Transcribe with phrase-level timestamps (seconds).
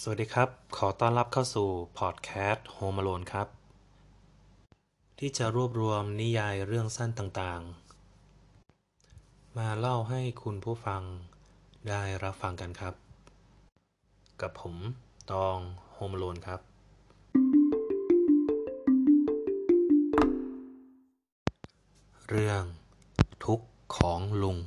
[0.00, 3.48] สวัสดีครับ ขอต้อนรับเข้าสู่พอดแคสต์ Home Alone ครับ
[5.18, 11.02] ที่จะรวบรวมนิยายเรื่องสั้นต่างๆ มาเล่าให้คุณผู้ฟัง
[11.88, 12.94] ได้รับฟังกันครับ
[14.40, 14.76] กับผม
[15.30, 15.58] ตอง
[15.96, 16.60] Home Alone ครับ
[22.28, 22.62] เรื่อง
[23.44, 23.66] ทุกข์
[23.96, 24.58] ของลุง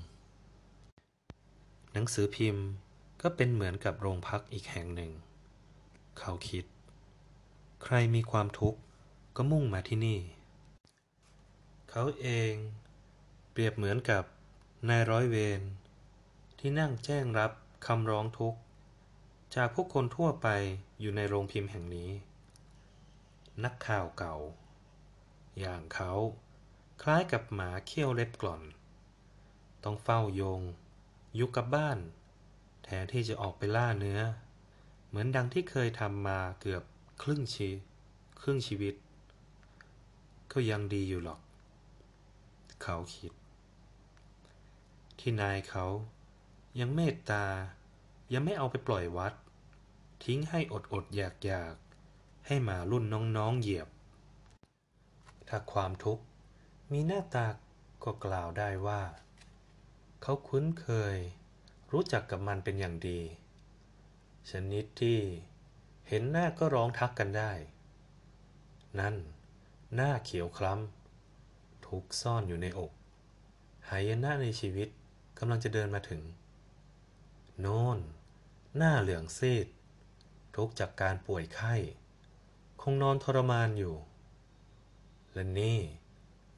[1.93, 2.65] หนังสือพิมพ์
[3.21, 5.11] ก็เป็นเหมือนกับโรงพักอีกแห่งหนึ่ง
[6.19, 6.65] เขาคิด
[7.83, 8.79] ใครมีความทุกข์
[9.35, 10.19] ก็มุ่งมาที่นี่
[11.89, 12.53] เขาเอง
[13.51, 14.23] เปรียบเหมือนกับ
[14.89, 15.61] นายร้อยเวร
[16.59, 17.51] ที่นั่งแจ้งรับ
[17.85, 18.59] คำร้องทุกข์
[19.55, 20.47] จากผู้คนทั่วไป
[20.99, 22.09] อยู่ในโรงพิมพ์แห่งนี้
[23.63, 24.35] นักข่าวเก่า
[25.59, 26.11] อย่างเขา
[27.01, 28.61] คล้ายกับหมาเขี้ยวเล็บกล่อน
[29.83, 30.61] ต้องเฝ้าโยง
[31.35, 31.97] อยู่กับบ้าน
[32.85, 34.21] แทนที่จะออกไปล่าเนื้อ
[35.07, 36.83] เหมือนดังที่เคยทำมาเกือบ
[37.21, 37.69] ครึ่งชี
[38.41, 38.95] ครึ่งชีวิต
[40.51, 41.39] ก็ยังดีอยู่หรอก
[42.83, 43.31] เขาคิด
[45.19, 45.85] ที่นายเขา
[46.79, 47.45] ยังเมตตา
[48.33, 49.33] ยังไม่เอาไปปล่อยวัด
[50.23, 51.75] ทิ้งให้อดอดอยากอยาก
[52.47, 53.05] ให้หมารุ่น
[53.37, 53.89] น้องๆเหยียบ
[55.47, 56.23] ถ้าความทุกข์
[56.91, 57.47] มีหน้าตา
[58.03, 59.01] ก็กล่าวได้ว่า
[60.21, 61.17] เขาคุ้นเคย
[61.95, 63.19] รู้จักกับมันเป็นอย่างดี
[64.51, 65.19] ชนิดที่
[66.07, 67.51] เห็นหน้าก็ร้องทักกันได้
[68.99, 69.15] นั่น
[69.95, 72.91] หน้าเขียวคล้ำทุกซ่อนอยู่ในอก
[73.89, 74.89] หายนะในชีวิต
[75.37, 76.21] กำลังจะเดินมาถึง
[77.59, 77.99] โน่น
[78.77, 79.67] หน้าเหลืองซีด
[80.55, 81.75] ทุกจากการป่วยไข้
[82.81, 83.95] คงนอนทรมานอยู่
[85.33, 85.79] และนี่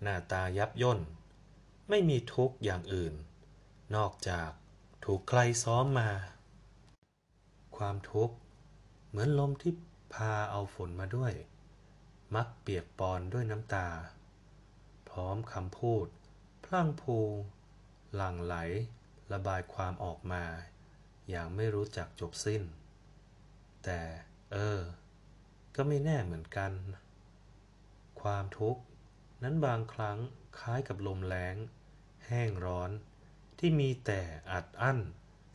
[0.02, 1.00] หน้าตายับย่น
[1.90, 3.14] ไม่มีทุกอย่างอื่น
[3.98, 4.52] นอกจาก
[5.10, 6.10] ถูกใครซ้อมมา
[7.78, 8.36] ความทุกข์
[9.08, 9.74] เหมือนลมที่
[10.14, 11.34] พาเอาฝนมาด้วย
[12.36, 13.88] มักเปียกปอนด้วยน้ำตา
[15.10, 16.08] พร้อมคำพูด
[16.66, 17.18] พลั่งพู
[18.16, 18.56] หลั่งไหล
[19.34, 20.44] ระบายความออกมา
[21.30, 22.64] อย่างไม่รู้จักจบสิ้น
[23.84, 24.02] แต่
[24.52, 24.80] เออ
[25.76, 26.72] ก็ไม่แน่เหมือนกัน
[28.22, 28.82] ความทุกข์
[29.44, 30.18] นั้นบางครั้ง
[30.60, 31.56] คล้ายกับลมแรง
[32.28, 32.92] แห้งร้อน
[33.60, 35.00] ที่มีแต่อัดอั้น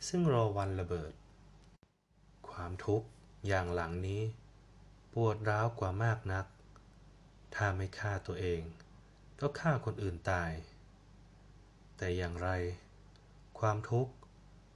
[0.07, 1.13] ซึ่งรอวันระเบิด
[2.49, 3.07] ความทุกข์
[3.47, 4.21] อย่างหลังนี้
[5.13, 6.45] ปวดร้าวกว่ามากนัก
[7.55, 8.61] ถ้าไม่ฆ่าตัวเอง
[9.39, 10.51] ก็ฆ่าคนอื่นตาย
[11.97, 12.49] แต่อย่างไร
[13.59, 14.13] ความทุกข์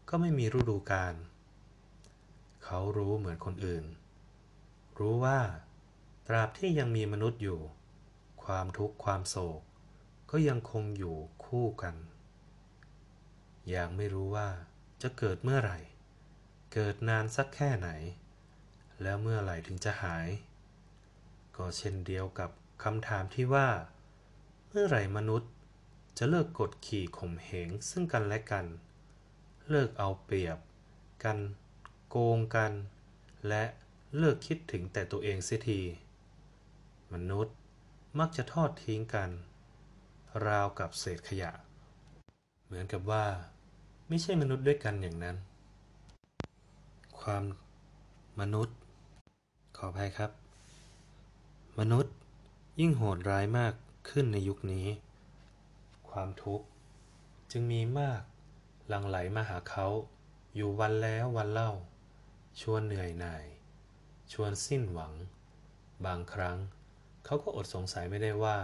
[0.10, 1.14] ก็ไม่มีฤดูกาล
[2.64, 3.86] เขารู้เหมือนคนอื่น
[5.00, 5.40] รู้ว่า
[6.28, 7.60] ตราบที่ยังมีมนุษย์อยู่
[8.44, 9.62] ความทุกข์ความโศก
[10.32, 11.96] ก็ยังคงอยู่คู่กัน
[13.76, 14.50] ยังไม่รู้ว่า
[15.02, 15.80] จะเกิดเมื่อไหร่
[16.74, 17.90] เกิดนานสักแค่ไหน
[19.02, 20.28] แล้วเมื่อไหร่ถึงจะหาย
[21.58, 22.50] ก็เช่นเดียวกับ
[22.84, 23.70] คำถามที่ว่า
[24.68, 25.52] เมื่อไหร่มนุษย์
[26.18, 28.66] จะเลิกกดขี่ข่มเหงซึ่งกันและกัน
[29.70, 30.58] เลิกเอาเปรียบ
[31.24, 31.38] กัน
[32.10, 32.72] โกงกัน
[33.48, 33.64] และ
[34.18, 35.82] เลิกคิดถึงแต่ตัวเองเสียที
[37.14, 37.56] มนุษย์
[38.20, 39.30] มักจะทอดทิ้งกัน
[40.46, 41.52] ราวกับเศษขยะ
[42.66, 43.26] เหมือนกับว่า
[44.10, 45.36] ไม่ใช่มนุษย์ด้วยกันอย่างนั้น
[47.20, 47.44] ความ
[48.40, 48.76] มนุษย์
[49.78, 50.32] ขออภัยครับ
[51.80, 52.14] มนุษย์
[52.80, 53.74] ยิ่งโหดร้ายมาก
[54.10, 54.88] ขึ้นในยุคนี้
[56.10, 56.66] ความทุกข์
[57.52, 58.22] จึงมีมาก
[58.88, 59.88] หลั่งไหลมาหาเขา
[60.56, 61.72] อยู่วันแล้ววันเล่า
[62.62, 63.46] ชวนเหนื่อยหน่าย
[64.32, 65.14] ชวนสิ้นหวัง
[66.06, 66.58] บางครั้ง
[67.26, 68.58] เขาก็อดสงสัยไม่ได้ว่า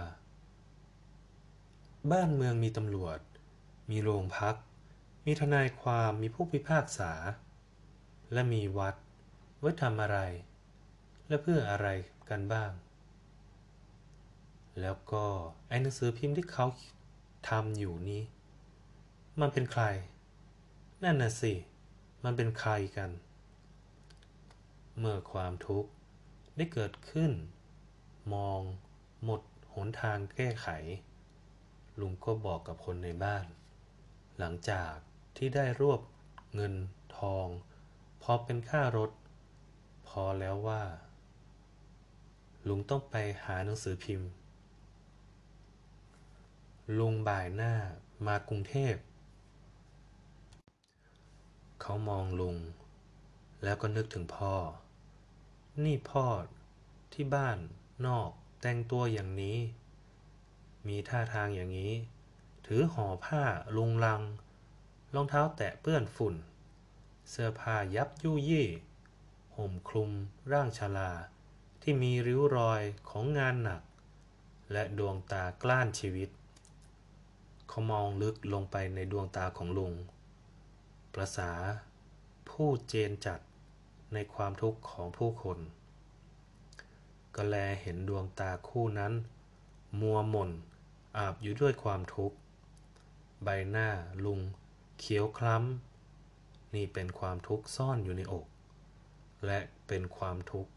[2.10, 3.18] บ้านเมืองมีตำรวจ
[3.90, 4.56] มีโรงพัก
[5.28, 7.12] มีทนายความมีผู้พิพากษา
[8.32, 8.94] และมีวัด
[9.58, 10.18] ไว้ทำอะไร
[11.28, 11.88] และเพื่ออะไร
[12.30, 12.70] กันบ้าง
[14.80, 15.26] แล้วก็
[15.68, 16.66] ไอ้หนังสือพิมพ์ที่เขา
[17.48, 18.22] ทำอยู่นี้
[19.40, 19.84] มันเป็นใคร
[21.02, 21.52] นั่นน่ะสิ
[22.24, 23.10] มันเป็นใครกัน
[24.98, 25.90] เมื่อความทุกข์
[26.56, 27.32] ได้เกิดขึ้น
[28.34, 28.60] มอง
[29.24, 29.40] หมด
[29.74, 30.68] หนทางแก้ไข
[32.00, 33.44] ลุงก็บอกกับคนในบ้าน
[34.38, 34.92] หลังจาก
[35.36, 36.00] ที่ได้รวบ
[36.54, 36.74] เงิน
[37.18, 37.46] ทอง
[38.22, 39.10] พอเป็นค่ารถ
[40.08, 40.82] พอแล้วว่า
[42.68, 43.14] ลุงต้องไป
[43.44, 44.30] หาหนังสือพิมพ์
[46.98, 47.74] ลุงบ่ายหน้า
[48.26, 48.94] มากรุงเทพ
[51.80, 52.56] เขามองลุง
[53.62, 54.54] แล้วก็นึกถึงพ่อ
[55.84, 56.26] นี่พ่อ
[57.12, 57.58] ที่บ้าน
[58.06, 58.30] นอก
[58.60, 59.58] แต่งตัวอย่างนี้
[60.88, 61.92] มีท่าทางอย่างนี้
[62.66, 63.42] ถือห่อผ้า
[63.76, 64.22] ลุงลัง
[65.14, 66.34] รองเท้าแตะเปื้อนฝุ่น
[67.30, 68.68] เสื้อผ้ายับยุ่ยี่
[69.56, 70.10] ห่มคลุม
[70.52, 71.10] ร่างชาลา
[71.82, 73.82] ที่มีริ้วรอยของงานหนัก
[74.72, 76.30] และดวงตากล้านชีวิต
[77.68, 79.92] เขามองลึกลงไปในดวงตาของลุง
[81.14, 81.52] ประษา
[82.50, 83.40] ผู้เจนจัด
[84.12, 85.58] ในความทุกข์ของผู้คน
[87.34, 89.12] ก็แลเห็นดวงตาคู่นั้น
[90.00, 90.50] มัวหม่น
[91.16, 92.36] อาบอยู่ด้วยความทุกข์
[93.44, 93.88] ใบหน้า
[94.24, 94.40] ลุง
[95.06, 98.46] เขียวคล้ำ นี่เป็นความทุกข์ซ่อนอยู่ในอก
[99.46, 100.70] และเป็นความทุกข์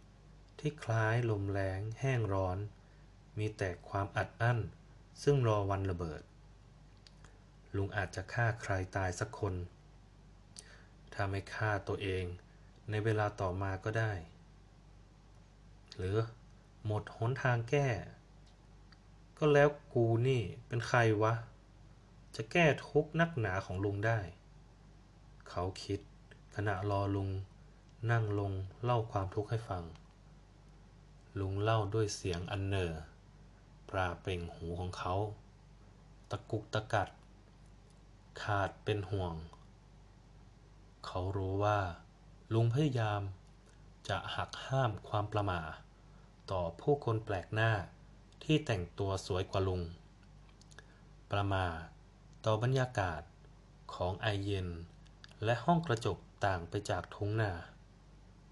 [0.60, 2.58] ที่คล้ายลมแรงแห้งร้อน
[3.38, 4.60] มีแต่ความอัดอั้น
[5.24, 6.22] ซึ่งรอวันระเบิด
[7.76, 9.54] ลุงอาจจะฆ่าใครตายสักคน
[11.14, 12.26] ถ้าไม่ฆ่าตัวเอง
[12.90, 14.14] ในเวลาต่อมาก็ได้
[15.98, 16.18] หรือ
[16.86, 17.90] หมดหนทางแก้
[19.38, 21.34] ก็แล้วกูนี่เป็นใครวะ
[22.40, 24.20] จะแก้ทุกนักหนาของลุงได้
[25.50, 26.00] เขาคิด
[26.56, 27.30] ขณะรอลุง
[28.12, 28.54] นั่งลง
[28.84, 29.84] เล่าความทุกข์ให้ฟัง
[31.40, 32.92] ลุงเล่าด้วยเสียงอันเนอ
[33.90, 35.16] ปราเปล่งหูของเขา
[36.30, 37.10] ตะกุกตะกัด
[38.42, 39.34] ขาดเป็นห่วง
[41.06, 41.80] เขารู้ว่า
[42.54, 43.22] ลุงพยายาม
[44.10, 45.72] จะหักห้ามความประมาท
[46.52, 47.72] ต่อผู้คนแปลกหน้า
[48.44, 49.82] ที่แต่งตัวสวยกว่าลุง
[51.32, 51.97] ประมาท
[52.50, 53.22] ต่อบรรยากาศ
[53.96, 54.68] ของไอเย็น
[55.44, 57.52] และห้องกระจกต่างไปจากทุ่งนา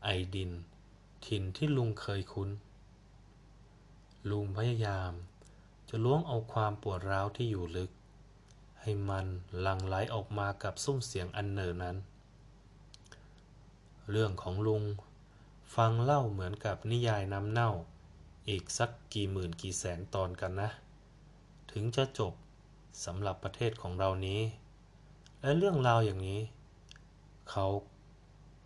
[0.04, 0.52] ไอดิน
[1.26, 2.50] ถิ่นที่ลุงเคยคุ้น
[4.30, 5.12] ลุงพยายาม
[5.90, 7.92] จะล้วงเอาความปวดร้าวที่อยู่ลึก
[8.82, 9.26] ให้มัน
[9.60, 11.98] หลั่งไหลออกมากับซุ้มเสียงอันเนินนั้น
[14.10, 14.84] เรื่องของลุง
[15.76, 17.72] ฟังเล่าเหมือนกับนิยายน้ำเน่า
[18.50, 20.70] อีกสักกี่หมื่นกี่แสนตอนกันนะ
[21.72, 22.34] ถึงจะจบ
[23.04, 24.42] สำหรับประเทศของเรานี้
[25.42, 26.42] และเรื่องราวอย่างนี้
[27.50, 27.66] เขา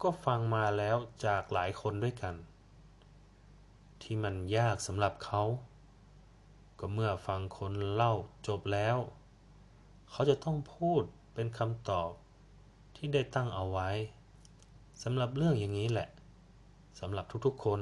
[0.02, 2.36] ก็ฟังมาแล้วจากหลายคนด้วยกัน
[4.02, 5.44] ที่มันยากสำหรับเขา
[6.80, 8.14] ก็เมื่อฟังคนเล่า
[8.48, 8.98] จบแล้ว
[10.12, 11.04] เขาจะต้องพูด
[11.34, 12.10] เป็นคำตอบ
[12.96, 13.90] ที่ได้ตั้งเอาไว้
[15.04, 16.10] สำหรับเรื่องอย่างนี้แหละ
[17.00, 17.82] สำหรับทุกๆคน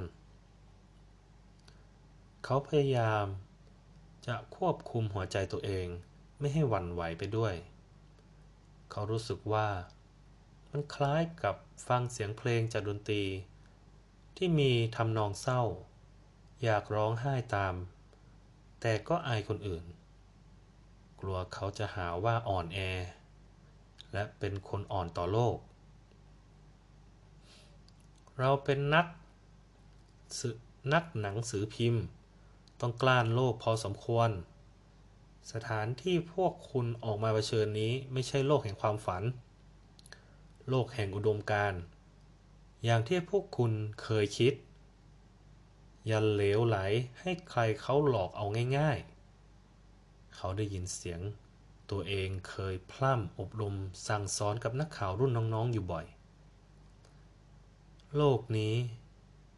[2.43, 3.25] เขาพยายาม
[4.27, 5.88] จะควบคุมหัวใจตัวเอง
[6.39, 7.54] ไม่ให้หวั่นไหวไปด้วย
[8.92, 9.68] เขารู้สึกว่า
[10.72, 11.56] มันคล้ายกับ
[11.88, 13.24] ฟังเสียงเพลงจากดนตรี
[14.38, 15.62] ที่มีทำนองเศร้า
[16.63, 17.75] อยากร้องไห้ตาม
[18.81, 19.84] แต่ก็อายคนอื่น
[21.19, 22.80] กลัวเขาจะหาว่าอ่อนแอ
[24.13, 25.57] และเป็นคนอ่อนต่อโลก
[28.39, 29.07] เราเป็นนัก
[30.94, 32.04] นักหนังสือพิมพ์
[32.80, 34.30] ต้องกล้านโลกพอสมควร
[35.51, 39.23] สถานที่พวกคุณออกมาเผชิญนี้ไม่ใช่โลกแห่งความฝัน
[40.69, 41.81] โลกแห่งอุดมการณ์
[42.85, 43.71] อย่างที่พวกคุณ
[44.03, 44.53] เคยคิด
[46.07, 46.77] อย่าเหลวไหล
[47.21, 48.45] ให้ใครเขาหลอกเอา
[48.77, 51.21] ง่ายๆ เขาได้ยินเสียง
[51.91, 53.75] ตัวเองเคยพร่ำอบรม
[54.07, 56.05] สั่งสอนกับนักข่าวรุ่นน้องๆอยู่บ่อย
[58.15, 58.75] โลกนี้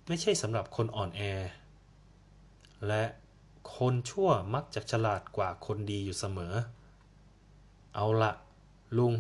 [0.08, 1.22] ไม่ใช่สำหรับคนอ่อนแอ
[2.88, 3.04] และ
[3.76, 6.54] คนชั่วมักจะฉลาดกว่าคนดีอยู่เสมอ
[7.96, 8.32] เอาละ
[8.98, 9.14] ลุง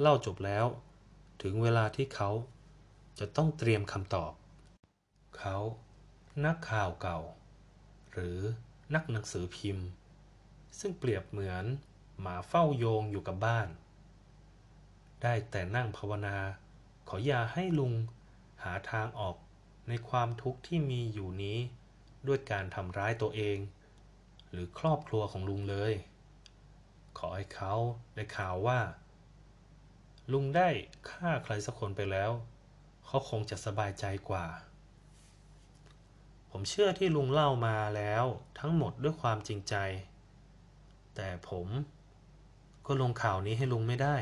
[0.00, 0.66] เล่าจบแล้ว
[1.42, 2.30] ถึงเวลาที่เขา
[3.18, 4.32] จะต้องเตรียมคำตอบ
[5.38, 5.56] เขา
[6.44, 7.20] นักข่าวเก่า
[8.12, 8.38] หรือ
[8.94, 9.86] นักหนังสือพิมพ์
[10.78, 11.64] ซึ่งเปรียบเหมือน
[12.20, 13.68] หมาเฝ้าโยงอยู่กับบ้าน
[15.22, 16.36] ได้แต่นั่งภาวนา
[17.08, 17.92] ขออย่าให้ลุง
[18.62, 19.36] หาทางออก
[19.88, 21.58] ในความทุกข์ที่มีอยู่นี้
[22.28, 23.58] ด้วยการทำร้ายตัวเอง
[24.50, 25.92] หรือครอบครัวของลุงเลย
[27.18, 27.74] ขอให้เขา
[28.14, 28.80] ได้ข่าวว่า
[30.32, 30.68] ลุงได้
[31.10, 32.30] ฆ่าใครสักคนไปแล้ว
[33.06, 34.46] เขาคงจะสบายใจกว่า
[36.50, 38.24] ผมเชื่อที่ลุงเล่ามาแล้ว
[38.58, 39.74] ทั้งหมดด้วยความจริงใจ
[41.16, 41.68] แต่ผม
[42.86, 44.16] ก็ลงข่าวนี้ให้ลุงไม่ได้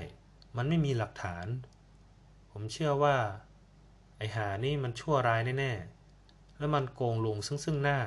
[0.57, 1.47] มันไม่มีหลักฐาน
[2.51, 3.17] ผมเชื่อว่า
[4.17, 5.98] ไอหานี่มันชั่วร้ายแน่ๆ
[6.59, 8.01] แล้วมันโกงลุงซึ่งซึ่งหน้า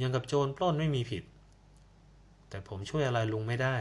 [0.00, 1.24] ยังกับโจรปล้นไม่มีผิด
[2.48, 3.76] แต่ผมช่วยอะไรลุงไม่ได้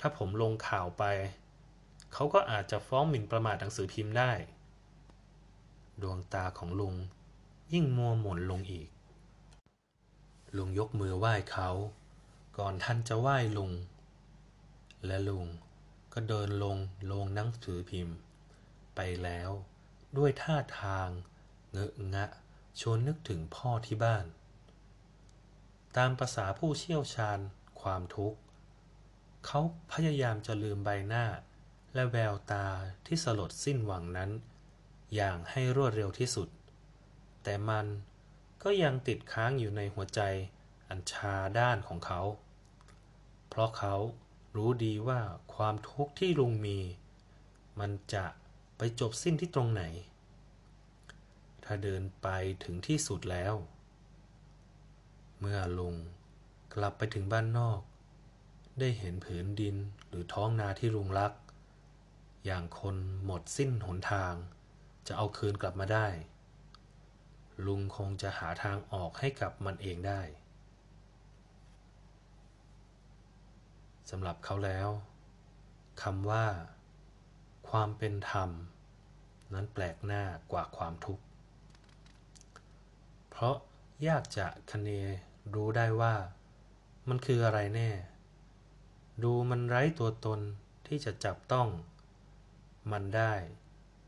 [0.00, 1.04] ถ้าผมลงข่าวไป
[2.12, 4.32] เขาก็อาจจะฟ้องหมิ่นประมาทหนังสือพิมพ์ได้
[6.02, 6.94] ดวงตาของลุง
[7.72, 8.88] ยิ่งมัวหม่นลงอีก
[10.56, 11.68] ลุงยกมือไหว้เขา
[12.58, 13.72] ก่อนท่านจะไหว้ลุง
[15.06, 15.46] และลุง
[16.12, 16.76] ก็เดินลง
[17.10, 18.16] ลงหนังสือพิมพ์
[18.94, 19.50] ไปแล้ว
[20.16, 21.08] ด้วยท่าทาง
[21.70, 22.26] เงอะงะ
[22.80, 24.24] ชวนนึกถึงพ่อที่บ้าน
[25.96, 27.38] ตามภาษาผู้เชี่ยวชาญ
[27.80, 28.38] ความทุกข์
[29.46, 29.60] เขา
[29.92, 31.24] พยายามจะลืมใบหน้า
[31.94, 32.66] และแววตา
[33.06, 34.30] ที่สลดสิ้นหวังนั้น
[35.14, 36.48] อย่างให้รวดเร็วที่สุด
[37.42, 37.86] แต่มัน
[38.62, 40.20] ก็ยังติดค้างอยู่ในหัวใจ
[40.88, 42.20] อันชาด้านของเขา
[43.48, 43.94] เพราะเขา
[44.56, 45.20] รู้ดีว่า
[45.54, 46.78] ความทุกข์ที่ลุงมี
[47.80, 48.24] มันจะ
[48.76, 49.82] ไปจบสิ้นที่ตรงไหน
[51.72, 52.28] ถ้าเดินไป
[52.64, 53.54] ถึงที่สุดแล้ว
[55.40, 55.94] เมื่อลุง
[56.74, 57.80] กลับไปถึงบ้านนอก
[58.80, 59.76] ได้เห็นผืนดิน
[60.08, 61.32] หรือท้องนาที่ลุงรัก
[62.44, 64.34] อย่างคนหมดสิ้นหนทาง
[65.06, 66.06] จะเอาคืนกลับมาได้
[67.66, 70.20] ลุงคงจะหาทางออกให้กับมันเองได้
[74.10, 74.88] สำหรับเขาแล้ว
[76.02, 76.46] คำว่า
[77.68, 78.50] ความเป็นธรรม
[79.54, 80.22] นั้นแปลกหน้า
[80.52, 81.24] กว่าความทุกข์
[83.42, 83.56] ราะ
[84.08, 84.90] ยากจะคะเน
[85.54, 86.14] รู้ได้ว่า
[87.08, 87.90] มันคืออะไรแน่
[89.22, 90.40] ดูมันไร้ตัวตน
[90.86, 91.68] ที่จะจับต้อง
[92.92, 93.32] มันได้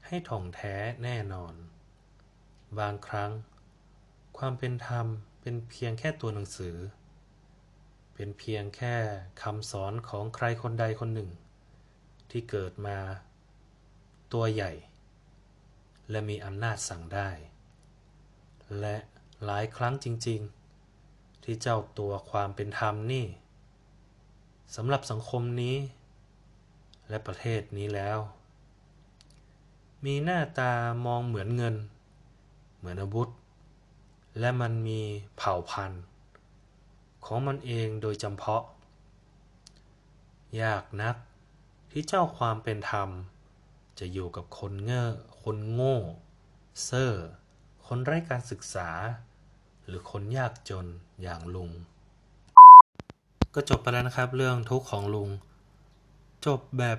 [0.06, 0.74] ให้ถ่องแท้
[1.04, 1.54] แน่นอน
[2.78, 3.30] บางครั้ง
[4.38, 5.06] ความเป็นธรรม
[5.40, 6.76] เป็นเพียงแค่ตัวหนังสือ
[8.14, 8.94] เป็นเพียงแค่
[9.42, 11.30] คำสอนของใครคนใดคนหนึ่ง
[12.30, 12.98] ที่เกิดมา
[14.32, 14.72] ตัวใหญ่
[16.10, 17.30] และมีอำนาจสั่งได้
[18.80, 18.96] และ
[19.44, 20.40] หลายครั้งจริง
[20.92, 23.26] ๆ ที่เจ้าตัวความเป็นธรรมนี่
[24.76, 25.76] สำหรับสังคมนี้
[27.08, 28.18] และประเทศนี้แล้ว
[30.04, 30.72] มีหน้าตา
[31.06, 31.74] มองเหมือนเงิน
[32.78, 33.28] เหมือนอาวุธ
[34.40, 35.00] และมันมี
[35.36, 36.02] เผ่าพันธุ์
[37.24, 38.64] ของมันเองโดยจำเพาะ
[40.62, 41.16] ยากนัก
[41.90, 43.08] ที่เจ้าความเป็นธรรม
[43.98, 45.08] จะอยู่กับคนเง่อ
[45.42, 45.96] คนโง่
[46.84, 47.12] เซ่อ
[47.86, 48.90] คนไร้การศึกษา
[49.86, 50.86] หรือคนยากจน
[51.22, 51.70] อย่างลุง
[53.54, 55.28] ก็จบไปแล้วนะครับ เรื่องทุกข์ของลุง
[56.46, 56.98] จบแบบ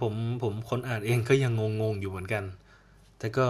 [0.00, 2.44] ผมผมคนอ่านเองก็ยังงงๆอยู่เหมือนกัน
[3.18, 3.48] แต่ก็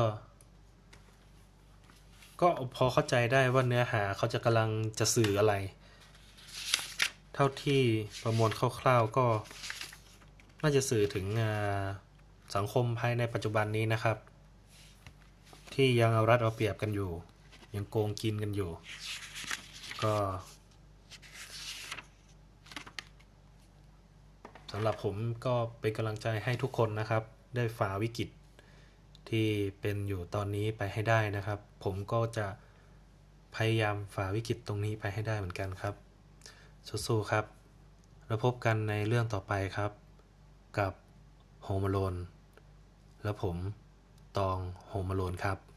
[2.41, 5.55] ก็พอเข้าใจได้ว่าเนื้อหาเขาจะกำลังจะสื่ออะไร
[7.35, 7.83] เท่าที่
[8.23, 9.27] ประมวลคร่าวๆก็
[10.63, 11.27] น่าจะสื่อถึง
[12.55, 14.17] สังคมภายในปัจจุบันนี้นะครับ
[15.75, 17.11] ที่ยังเอารัดเอาเปรียบกันอยู่
[17.75, 18.71] ยังโกงกินกันอยู่
[20.03, 20.15] ก็
[24.73, 25.15] สำหรับผม
[25.47, 27.23] ก็เป็นกำลังใจให้ทุกคนนะครับ
[27.55, 28.29] ได้ฝ่าวิกฤต
[29.29, 29.47] ที่
[29.81, 32.47] เป็นอยู่ตอนนี้ไปให้ได้นะครับ ผมก็จะ
[33.57, 35.95] พยายามฝ่าวิกฤตตรงนี้ไปให้ได้เหมือนกันครับ
[37.07, 37.45] สู้ๆครับ
[38.27, 39.91] แล้วพบกันในเรื่องต่อไปครับ
[40.79, 40.93] กับ
[41.65, 42.15] โฮม a โลน
[43.23, 43.57] แล้วผม
[44.39, 45.74] ตองโฮม a โลนครับ